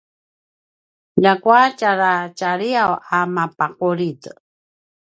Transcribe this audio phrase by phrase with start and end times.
[1.21, 4.21] ljakua tjara tjaliyav a mapaqulid